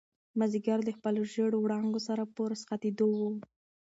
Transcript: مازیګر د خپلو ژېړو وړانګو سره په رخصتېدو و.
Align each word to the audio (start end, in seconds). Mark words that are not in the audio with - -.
مازیګر 0.37 0.79
د 0.85 0.89
خپلو 0.97 1.21
ژېړو 1.31 1.57
وړانګو 1.61 1.99
سره 2.07 2.23
په 2.33 2.41
رخصتېدو 2.51 3.07
و. 3.19 3.21